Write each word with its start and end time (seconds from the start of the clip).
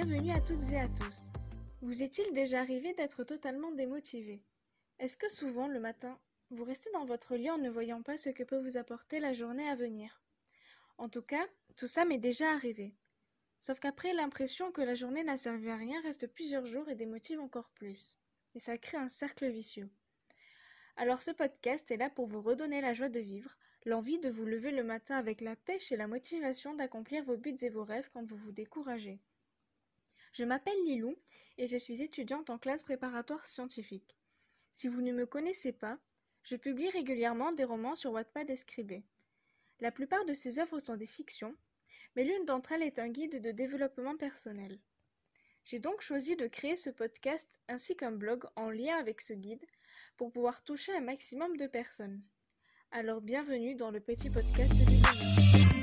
à 0.00 0.88
tous. 0.88 1.28
Vous 1.82 2.04
est-il 2.04 2.32
déjà 2.32 2.60
arrivé 2.60 2.94
d'être 2.94 3.24
totalement 3.24 3.72
démotivé? 3.72 4.44
Est-ce 5.00 5.16
que 5.16 5.28
souvent 5.28 5.66
le 5.66 5.80
matin, 5.80 6.16
vous 6.50 6.62
restez 6.62 6.88
dans 6.92 7.04
votre 7.04 7.34
lit 7.34 7.50
en 7.50 7.58
ne 7.58 7.68
voyant 7.68 8.02
pas 8.02 8.16
ce 8.16 8.30
que 8.30 8.44
peut 8.44 8.62
vous 8.62 8.76
apporter 8.76 9.18
la 9.18 9.32
journée 9.32 9.68
à 9.68 9.74
venir? 9.74 10.22
En 10.98 11.08
tout 11.08 11.22
cas, 11.22 11.44
tout 11.74 11.88
ça 11.88 12.04
m'est 12.04 12.18
déjà 12.18 12.48
arrivé. 12.52 12.94
Sauf 13.58 13.80
qu'après, 13.80 14.12
l'impression 14.12 14.70
que 14.70 14.82
la 14.82 14.94
journée 14.94 15.24
n'a 15.24 15.36
servi 15.36 15.68
à 15.68 15.76
rien 15.76 16.00
reste 16.02 16.28
plusieurs 16.28 16.66
jours 16.66 16.88
et 16.88 16.94
démotive 16.94 17.40
encore 17.40 17.70
plus. 17.70 18.16
Et 18.54 18.60
ça 18.60 18.78
crée 18.78 18.98
un 18.98 19.08
cercle 19.08 19.48
vicieux. 19.48 19.90
Alors 20.96 21.22
ce 21.22 21.32
podcast 21.32 21.90
est 21.90 21.96
là 21.96 22.08
pour 22.08 22.28
vous 22.28 22.40
redonner 22.40 22.80
la 22.80 22.94
joie 22.94 23.08
de 23.08 23.20
vivre, 23.20 23.56
l'envie 23.84 24.20
de 24.20 24.30
vous 24.30 24.46
lever 24.46 24.70
le 24.70 24.84
matin 24.84 25.16
avec 25.16 25.40
la 25.40 25.56
pêche 25.56 25.90
et 25.90 25.96
la 25.96 26.06
motivation 26.06 26.74
d'accomplir 26.74 27.24
vos 27.24 27.36
buts 27.36 27.56
et 27.62 27.68
vos 27.68 27.84
rêves 27.84 28.10
quand 28.12 28.24
vous 28.24 28.36
vous 28.36 28.52
découragez. 28.52 29.20
Je 30.38 30.44
m'appelle 30.44 30.84
Lilou 30.84 31.16
et 31.56 31.66
je 31.66 31.76
suis 31.76 32.00
étudiante 32.00 32.48
en 32.48 32.58
classe 32.58 32.84
préparatoire 32.84 33.44
scientifique. 33.44 34.16
Si 34.70 34.86
vous 34.86 35.02
ne 35.02 35.10
me 35.10 35.26
connaissez 35.26 35.72
pas, 35.72 35.98
je 36.44 36.54
publie 36.54 36.88
régulièrement 36.90 37.50
des 37.50 37.64
romans 37.64 37.96
sur 37.96 38.12
Wattpad 38.12 38.48
et 38.48 38.54
Scribé. 38.54 39.02
La 39.80 39.90
plupart 39.90 40.24
de 40.26 40.34
ces 40.34 40.60
œuvres 40.60 40.78
sont 40.78 40.94
des 40.94 41.06
fictions, 41.06 41.56
mais 42.14 42.22
l'une 42.22 42.44
d'entre 42.44 42.70
elles 42.70 42.84
est 42.84 43.00
un 43.00 43.08
guide 43.08 43.42
de 43.42 43.50
développement 43.50 44.16
personnel. 44.16 44.78
J'ai 45.64 45.80
donc 45.80 46.02
choisi 46.02 46.36
de 46.36 46.46
créer 46.46 46.76
ce 46.76 46.90
podcast 46.90 47.48
ainsi 47.66 47.96
qu'un 47.96 48.12
blog 48.12 48.44
en 48.54 48.70
lien 48.70 48.96
avec 48.96 49.20
ce 49.20 49.32
guide 49.32 49.66
pour 50.16 50.30
pouvoir 50.30 50.62
toucher 50.62 50.94
un 50.94 51.00
maximum 51.00 51.56
de 51.56 51.66
personnes. 51.66 52.22
Alors 52.92 53.22
bienvenue 53.22 53.74
dans 53.74 53.90
le 53.90 53.98
petit 53.98 54.30
podcast 54.30 54.72
du 54.72 54.84
bonheur. 54.84 55.77